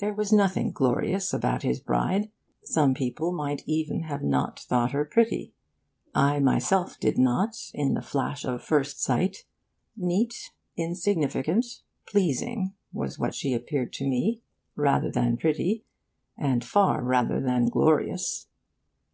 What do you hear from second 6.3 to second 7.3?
myself did